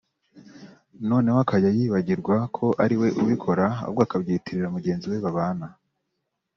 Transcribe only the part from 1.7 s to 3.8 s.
yibagirwa ko ariwe ubikora